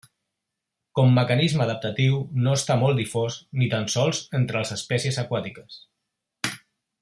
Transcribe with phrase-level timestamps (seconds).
[0.99, 2.15] Com mecanisme adaptatiu
[2.47, 5.79] no està molt difós, ni tan sols entre les espècies aquàtiques.